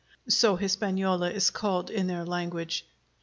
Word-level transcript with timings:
(So 0.27 0.55
Hispaniola 0.55 1.29
is 1.29 1.51
called 1.51 1.91
in 1.91 2.07
their 2.07 2.25
language.) 2.25 2.87